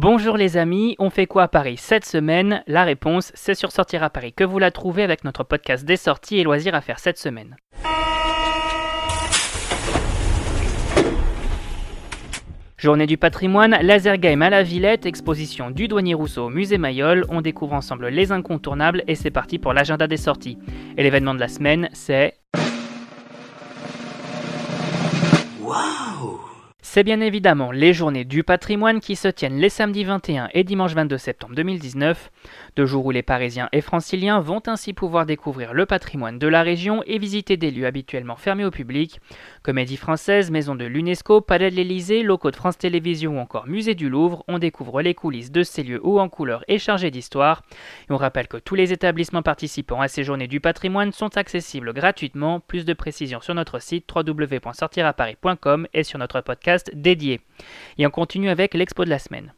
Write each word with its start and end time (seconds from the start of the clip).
Bonjour 0.00 0.36
les 0.36 0.56
amis, 0.56 0.94
on 1.00 1.10
fait 1.10 1.26
quoi 1.26 1.42
à 1.42 1.48
Paris 1.48 1.76
cette 1.76 2.04
semaine? 2.04 2.62
La 2.68 2.84
réponse, 2.84 3.32
c'est 3.34 3.56
sur 3.56 3.72
Sortir 3.72 4.04
à 4.04 4.10
Paris 4.10 4.32
que 4.32 4.44
vous 4.44 4.60
la 4.60 4.70
trouvez 4.70 5.02
avec 5.02 5.24
notre 5.24 5.42
podcast 5.42 5.84
des 5.84 5.96
sorties 5.96 6.38
et 6.38 6.44
loisirs 6.44 6.76
à 6.76 6.80
faire 6.80 7.00
cette 7.00 7.18
semaine? 7.18 7.56
Journée 12.76 13.08
du 13.08 13.16
patrimoine, 13.16 13.76
laser 13.82 14.18
game 14.18 14.42
à 14.42 14.50
la 14.50 14.62
Villette, 14.62 15.04
exposition 15.04 15.72
du 15.72 15.88
douanier 15.88 16.14
Rousseau 16.14 16.46
au 16.46 16.48
musée 16.48 16.78
Mayol. 16.78 17.24
On 17.28 17.40
découvre 17.40 17.72
ensemble 17.72 18.06
les 18.06 18.30
incontournables 18.30 19.02
et 19.08 19.16
c'est 19.16 19.32
parti 19.32 19.58
pour 19.58 19.72
l'agenda 19.72 20.06
des 20.06 20.16
sorties. 20.16 20.58
Et 20.96 21.02
l'événement 21.02 21.34
de 21.34 21.40
la 21.40 21.48
semaine, 21.48 21.88
c'est. 21.92 22.34
C'est 26.90 27.04
bien 27.04 27.20
évidemment 27.20 27.70
les 27.70 27.92
journées 27.92 28.24
du 28.24 28.42
patrimoine 28.42 29.00
qui 29.00 29.14
se 29.14 29.28
tiennent 29.28 29.58
les 29.58 29.68
samedis 29.68 30.04
21 30.04 30.48
et 30.54 30.64
dimanche 30.64 30.94
22 30.94 31.18
septembre 31.18 31.54
2019, 31.54 32.30
deux 32.76 32.86
jours 32.86 33.04
où 33.04 33.10
les 33.10 33.22
Parisiens 33.22 33.68
et 33.72 33.82
Franciliens 33.82 34.40
vont 34.40 34.62
ainsi 34.66 34.94
pouvoir 34.94 35.26
découvrir 35.26 35.74
le 35.74 35.84
patrimoine 35.84 36.38
de 36.38 36.48
la 36.48 36.62
région 36.62 37.02
et 37.06 37.18
visiter 37.18 37.58
des 37.58 37.70
lieux 37.70 37.84
habituellement 37.84 38.36
fermés 38.36 38.64
au 38.64 38.70
public, 38.70 39.20
comédie 39.62 39.98
française, 39.98 40.50
maison 40.50 40.76
de 40.76 40.86
l'UNESCO, 40.86 41.42
Palais 41.42 41.70
de 41.70 41.76
l'Élysée, 41.76 42.22
locaux 42.22 42.50
de 42.50 42.56
France 42.56 42.78
Télévisions 42.78 43.36
ou 43.36 43.38
encore 43.38 43.66
musée 43.66 43.94
du 43.94 44.08
Louvre, 44.08 44.42
on 44.48 44.58
découvre 44.58 45.02
les 45.02 45.12
coulisses 45.12 45.52
de 45.52 45.64
ces 45.64 45.82
lieux 45.82 46.00
hauts 46.02 46.20
en 46.20 46.30
couleur 46.30 46.64
et 46.68 46.78
chargés 46.78 47.10
d'histoire. 47.10 47.64
Et 48.08 48.12
on 48.14 48.16
rappelle 48.16 48.48
que 48.48 48.56
tous 48.56 48.76
les 48.76 48.94
établissements 48.94 49.42
participant 49.42 50.00
à 50.00 50.08
ces 50.08 50.24
journées 50.24 50.48
du 50.48 50.60
patrimoine 50.60 51.12
sont 51.12 51.36
accessibles 51.36 51.92
gratuitement. 51.92 52.60
Plus 52.60 52.86
de 52.86 52.94
précisions 52.94 53.42
sur 53.42 53.54
notre 53.54 53.78
site 53.78 54.10
www.sortiraparis.com 54.10 55.86
et 55.92 56.02
sur 56.02 56.18
notre 56.18 56.40
podcast 56.40 56.77
dédié. 56.92 57.40
Et 57.98 58.06
on 58.06 58.10
continue 58.10 58.50
avec 58.50 58.74
l'expo 58.74 59.04
de 59.04 59.10
la 59.10 59.18
semaine. 59.18 59.52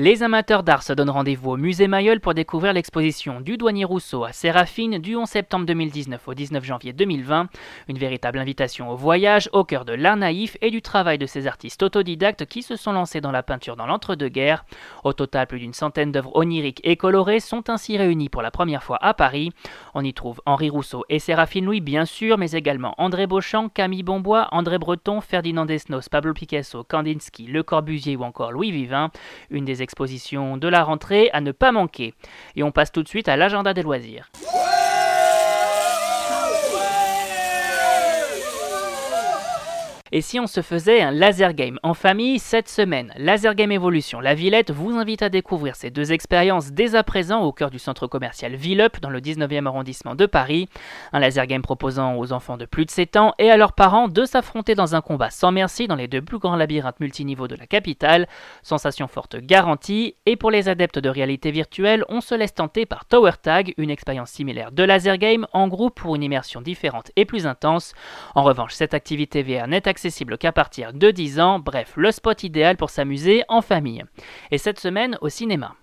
Les 0.00 0.22
amateurs 0.22 0.62
d'art 0.62 0.84
se 0.84 0.92
donnent 0.92 1.10
rendez-vous 1.10 1.50
au 1.50 1.56
musée 1.56 1.88
Mayol 1.88 2.20
pour 2.20 2.32
découvrir 2.32 2.72
l'exposition 2.72 3.40
du 3.40 3.56
douanier 3.56 3.84
Rousseau 3.84 4.22
à 4.22 4.30
Séraphine 4.30 4.98
du 4.98 5.16
11 5.16 5.28
septembre 5.28 5.66
2019 5.66 6.28
au 6.28 6.34
19 6.34 6.62
janvier 6.62 6.92
2020. 6.92 7.48
Une 7.88 7.98
véritable 7.98 8.38
invitation 8.38 8.92
au 8.92 8.94
voyage 8.94 9.50
au 9.52 9.64
cœur 9.64 9.84
de 9.84 9.92
l'art 9.92 10.16
naïf 10.16 10.56
et 10.60 10.70
du 10.70 10.82
travail 10.82 11.18
de 11.18 11.26
ces 11.26 11.48
artistes 11.48 11.82
autodidactes 11.82 12.46
qui 12.46 12.62
se 12.62 12.76
sont 12.76 12.92
lancés 12.92 13.20
dans 13.20 13.32
la 13.32 13.42
peinture 13.42 13.74
dans 13.74 13.86
l'entre-deux-guerres. 13.86 14.64
Au 15.02 15.12
total, 15.12 15.48
plus 15.48 15.58
d'une 15.58 15.72
centaine 15.72 16.12
d'œuvres 16.12 16.36
oniriques 16.36 16.80
et 16.84 16.94
colorées 16.94 17.40
sont 17.40 17.68
ainsi 17.68 17.98
réunies 17.98 18.28
pour 18.28 18.42
la 18.42 18.52
première 18.52 18.84
fois 18.84 18.98
à 19.00 19.14
Paris. 19.14 19.50
On 19.94 20.04
y 20.04 20.14
trouve 20.14 20.40
Henri 20.46 20.70
Rousseau 20.70 21.06
et 21.08 21.18
Séraphine 21.18 21.64
Louis, 21.64 21.80
bien 21.80 22.04
sûr, 22.04 22.38
mais 22.38 22.52
également 22.52 22.94
André 22.98 23.26
Beauchamp, 23.26 23.68
Camille 23.68 24.04
Bombois, 24.04 24.46
André 24.52 24.78
Breton, 24.78 25.20
Ferdinand 25.20 25.66
Desnos, 25.66 26.08
Pablo 26.08 26.34
Picasso, 26.34 26.84
Kandinsky, 26.84 27.48
Le 27.48 27.64
Corbusier 27.64 28.14
ou 28.14 28.22
encore 28.22 28.52
Louis 28.52 28.70
Vivin. 28.70 29.10
Une 29.50 29.64
des 29.64 29.87
de 29.96 30.68
la 30.68 30.82
rentrée 30.84 31.30
à 31.32 31.40
ne 31.40 31.52
pas 31.52 31.72
manquer. 31.72 32.14
Et 32.56 32.62
on 32.62 32.70
passe 32.70 32.92
tout 32.92 33.02
de 33.02 33.08
suite 33.08 33.28
à 33.28 33.36
l'agenda 33.36 33.74
des 33.74 33.82
loisirs. 33.82 34.30
Et 40.10 40.22
si 40.22 40.40
on 40.40 40.46
se 40.46 40.62
faisait 40.62 41.02
un 41.02 41.10
laser 41.10 41.52
game 41.52 41.78
en 41.82 41.92
famille 41.92 42.38
cette 42.38 42.68
semaine? 42.68 43.12
Laser 43.16 43.54
Game 43.54 43.72
Evolution, 43.72 44.20
la 44.20 44.34
Villette 44.34 44.70
vous 44.70 44.96
invite 44.96 45.20
à 45.20 45.28
découvrir 45.28 45.76
ces 45.76 45.90
deux 45.90 46.12
expériences 46.12 46.72
dès 46.72 46.94
à 46.94 47.02
présent 47.02 47.42
au 47.42 47.52
cœur 47.52 47.70
du 47.70 47.78
centre 47.78 48.06
commercial 48.06 48.54
Villeup 48.56 49.00
dans 49.00 49.10
le 49.10 49.20
19e 49.20 49.66
arrondissement 49.66 50.14
de 50.14 50.24
Paris. 50.24 50.68
Un 51.12 51.18
laser 51.18 51.46
game 51.46 51.60
proposant 51.60 52.16
aux 52.16 52.32
enfants 52.32 52.56
de 52.56 52.64
plus 52.64 52.86
de 52.86 52.90
7 52.90 53.16
ans 53.16 53.34
et 53.38 53.50
à 53.50 53.58
leurs 53.58 53.74
parents 53.74 54.08
de 54.08 54.24
s'affronter 54.24 54.74
dans 54.74 54.94
un 54.94 55.02
combat 55.02 55.28
sans 55.28 55.52
merci 55.52 55.88
dans 55.88 55.94
les 55.94 56.08
deux 56.08 56.22
plus 56.22 56.38
grands 56.38 56.56
labyrinthes 56.56 57.00
multiniveaux 57.00 57.48
de 57.48 57.56
la 57.56 57.66
capitale. 57.66 58.28
Sensation 58.62 59.08
forte 59.08 59.36
garantie. 59.36 60.14
Et 60.24 60.36
pour 60.36 60.50
les 60.50 60.70
adeptes 60.70 60.98
de 60.98 61.08
réalité 61.10 61.50
virtuelle, 61.50 62.04
on 62.08 62.22
se 62.22 62.34
laisse 62.34 62.54
tenter 62.54 62.86
par 62.86 63.04
Tower 63.04 63.32
Tag, 63.42 63.74
une 63.76 63.90
expérience 63.90 64.30
similaire 64.30 64.72
de 64.72 64.82
laser 64.84 65.18
game 65.18 65.46
en 65.52 65.68
groupe 65.68 66.00
pour 66.00 66.16
une 66.16 66.22
immersion 66.22 66.62
différente 66.62 67.10
et 67.16 67.26
plus 67.26 67.46
intense. 67.46 67.92
En 68.34 68.42
revanche, 68.42 68.72
cette 68.72 68.94
activité 68.94 69.42
VR 69.42 69.66
n'est 69.68 69.86
accessible 69.98 70.38
qu'à 70.38 70.52
partir 70.52 70.92
de 70.92 71.10
10 71.10 71.40
ans, 71.40 71.58
bref, 71.58 71.94
le 71.96 72.12
spot 72.12 72.44
idéal 72.44 72.76
pour 72.76 72.88
s'amuser 72.88 73.42
en 73.48 73.62
famille. 73.62 74.04
Et 74.52 74.58
cette 74.58 74.78
semaine 74.78 75.18
au 75.20 75.28
cinéma. 75.28 75.74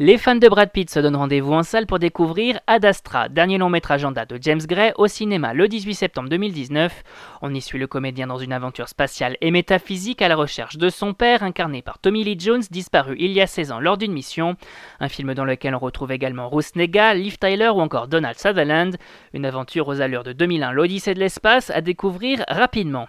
Les 0.00 0.18
fans 0.18 0.34
de 0.34 0.48
Brad 0.48 0.72
Pitt 0.72 0.90
se 0.90 0.98
donnent 0.98 1.14
rendez-vous 1.14 1.52
en 1.52 1.62
salle 1.62 1.86
pour 1.86 2.00
découvrir 2.00 2.58
Ad 2.66 2.84
Astra, 2.84 3.28
dernier 3.28 3.58
long 3.58 3.68
métrage 3.70 4.04
en 4.04 4.10
date 4.10 4.30
de 4.30 4.42
James 4.42 4.60
Gray, 4.66 4.92
au 4.96 5.06
cinéma 5.06 5.54
le 5.54 5.68
18 5.68 5.94
septembre 5.94 6.28
2019. 6.30 7.04
On 7.42 7.54
y 7.54 7.60
suit 7.60 7.78
le 7.78 7.86
comédien 7.86 8.26
dans 8.26 8.38
une 8.38 8.52
aventure 8.52 8.88
spatiale 8.88 9.36
et 9.40 9.52
métaphysique 9.52 10.20
à 10.20 10.26
la 10.26 10.34
recherche 10.34 10.78
de 10.78 10.88
son 10.88 11.14
père, 11.14 11.44
incarné 11.44 11.80
par 11.80 12.00
Tommy 12.00 12.24
Lee 12.24 12.34
Jones, 12.36 12.64
disparu 12.72 13.14
il 13.20 13.30
y 13.30 13.40
a 13.40 13.46
16 13.46 13.70
ans 13.70 13.78
lors 13.78 13.96
d'une 13.96 14.12
mission. 14.12 14.56
Un 14.98 15.08
film 15.08 15.32
dans 15.32 15.44
lequel 15.44 15.76
on 15.76 15.78
retrouve 15.78 16.10
également 16.10 16.48
Ruth 16.48 16.74
Nega, 16.74 17.14
Liv 17.14 17.38
Tyler 17.38 17.68
ou 17.68 17.80
encore 17.80 18.08
Donald 18.08 18.36
Sutherland. 18.36 18.96
Une 19.32 19.46
aventure 19.46 19.86
aux 19.86 20.00
allures 20.00 20.24
de 20.24 20.32
2001, 20.32 20.72
l'Odyssée 20.72 21.14
de 21.14 21.20
l'espace, 21.20 21.70
à 21.70 21.82
découvrir 21.82 22.44
rapidement. 22.48 23.06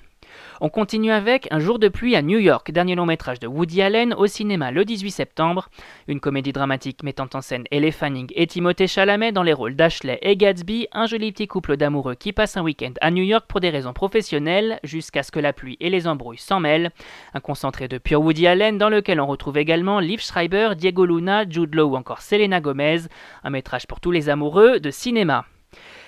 On 0.62 0.70
continue 0.70 1.12
avec 1.12 1.48
Un 1.52 1.60
jour 1.60 1.80
de 1.80 1.88
pluie 1.88 2.16
à 2.16 2.22
New 2.22 2.40
York, 2.40 2.72
dernier 2.72 2.96
long 2.96 3.06
métrage 3.06 3.40
de 3.40 3.48
Woody 3.48 3.82
Allen 3.82 4.14
au 4.14 4.28
cinéma 4.28 4.72
le 4.72 4.86
18 4.86 5.12
septembre. 5.12 5.70
Une 6.08 6.20
comédie 6.20 6.54
dramatique 6.54 7.04
mettant 7.04 7.28
en 7.34 7.42
scène 7.42 7.66
Elle 7.72 7.92
Fanning 7.92 8.32
et 8.36 8.48
Timothée 8.48 8.88
Chalamet 8.88 9.32
dans 9.32 9.44
les 9.44 9.54
rôles 9.54 9.76
d'Ashley 9.76 10.20
et 10.22 10.38
Gatsby, 10.38 10.88
un 10.92 11.06
joli 11.06 11.32
petit 11.32 11.48
couple 11.48 11.78
d'amoureux 11.78 12.16
qui 12.16 12.34
passe 12.34 12.58
un 12.58 12.64
week-end 12.64 12.94
à 13.02 13.12
New 13.12 13.24
York 13.24 13.46
pour 13.48 13.60
des 13.60 13.70
raisons 13.70 13.94
professionnelles, 13.94 14.80
jusqu'à 14.84 15.24
ce 15.24 15.32
que 15.32 15.40
la 15.40 15.54
pluie 15.54 15.78
et 15.80 15.90
les 15.90 16.08
embrouilles 16.08 16.38
s'en 16.38 16.60
mêlent. 16.60 16.92
Un 17.34 17.40
concentré 17.40 17.88
de 17.88 17.98
pure 17.98 18.22
Woody 18.22 18.48
Allen 18.48 18.78
dans 18.78 18.90
lequel 18.90 19.20
on 19.20 19.28
retrouve 19.28 19.58
également 19.58 20.00
Liv 20.00 20.22
Schreiber, 20.22 20.72
Diego 20.76 21.06
Luna, 21.06 21.44
Jude 21.50 21.76
Law 21.76 21.86
ou 21.90 21.96
encore 21.96 22.22
Selena 22.22 22.62
Gomez. 22.62 23.02
Un 23.44 23.50
métrage 23.50 23.88
pour 23.88 24.00
tous 24.00 24.12
les 24.12 24.30
amoureux 24.30 24.80
de 24.80 24.92
cinéma. 24.92 25.46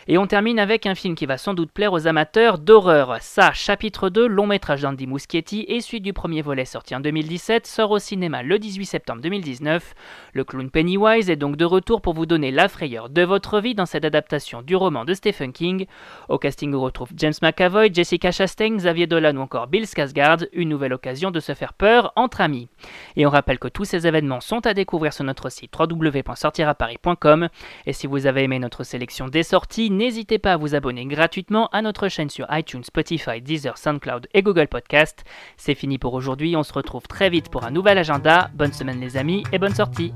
Et 0.09 0.17
on 0.17 0.25
termine 0.25 0.57
avec 0.57 0.85
un 0.85 0.95
film 0.95 1.15
qui 1.15 1.25
va 1.25 1.37
sans 1.37 1.53
doute 1.53 1.69
plaire 1.69 1.91
aux 1.91 2.07
amateurs 2.07 2.59
d'horreur. 2.59 3.17
Ça, 3.19 3.51
chapitre 3.51 4.09
2, 4.09 4.25
long 4.25 4.47
métrage 4.47 4.83
d'Andy 4.83 5.05
Muschietti 5.05 5.65
et 5.67 5.81
suite 5.81 6.03
du 6.03 6.13
premier 6.13 6.41
volet 6.41 6.63
sorti 6.63 6.95
en 6.95 7.01
2017, 7.01 7.67
sort 7.67 7.91
au 7.91 7.99
cinéma 7.99 8.41
le 8.41 8.57
18 8.57 8.85
septembre 8.85 9.21
2019. 9.21 9.93
Le 10.31 10.43
clown 10.45 10.71
Pennywise 10.71 11.29
est 11.29 11.35
donc 11.35 11.57
de 11.57 11.65
retour 11.65 12.01
pour 12.01 12.13
vous 12.13 12.25
donner 12.25 12.51
la 12.51 12.69
frayeur 12.69 13.09
de 13.09 13.21
votre 13.23 13.59
vie 13.59 13.75
dans 13.75 13.85
cette 13.85 14.05
adaptation 14.05 14.61
du 14.61 14.77
roman 14.77 15.03
de 15.03 15.13
Stephen 15.13 15.51
King. 15.51 15.87
Au 16.29 16.37
casting, 16.37 16.73
on 16.73 16.79
retrouve 16.79 17.09
James 17.17 17.33
McAvoy, 17.41 17.93
Jessica 17.93 18.31
Chastain, 18.31 18.77
Xavier 18.77 19.07
Dolan 19.07 19.35
ou 19.35 19.41
encore 19.41 19.67
Bill 19.67 19.83
Skarsgård, 19.83 20.47
une 20.53 20.69
nouvelle 20.69 20.93
occasion 20.93 21.31
de 21.31 21.41
se 21.41 21.53
faire 21.53 21.73
peur 21.73 22.13
entre 22.15 22.39
amis. 22.39 22.69
Et 23.17 23.25
on 23.25 23.29
rappelle 23.29 23.59
que 23.59 23.67
tous 23.67 23.83
ces 23.83 24.07
événements 24.07 24.39
sont 24.39 24.65
à 24.67 24.73
découvrir 24.73 25.11
sur 25.11 25.25
notre 25.25 25.49
site 25.49 25.73
www.sortiraparis.com. 25.77 27.49
Et 27.85 27.91
si 27.91 28.07
vous 28.07 28.25
avez 28.25 28.43
aimé 28.43 28.57
notre 28.59 28.85
sélection 28.85 29.27
des 29.27 29.43
sorties, 29.43 29.96
n'hésitez 29.97 30.39
pas 30.39 30.53
à 30.53 30.57
vous 30.57 30.75
abonner 30.75 31.05
gratuitement 31.05 31.67
à 31.71 31.81
notre 31.81 32.07
chaîne 32.07 32.29
sur 32.29 32.45
iTunes, 32.51 32.83
Spotify, 32.83 33.41
Deezer, 33.41 33.77
SoundCloud 33.77 34.27
et 34.33 34.41
Google 34.41 34.67
Podcast. 34.67 35.23
C'est 35.57 35.75
fini 35.75 35.97
pour 35.97 36.13
aujourd'hui, 36.13 36.55
on 36.55 36.63
se 36.63 36.73
retrouve 36.73 37.07
très 37.07 37.29
vite 37.29 37.49
pour 37.49 37.65
un 37.65 37.71
nouvel 37.71 37.97
agenda. 37.97 38.49
Bonne 38.53 38.73
semaine 38.73 39.01
les 39.01 39.17
amis 39.17 39.43
et 39.51 39.59
bonne 39.59 39.75
sortie 39.75 40.13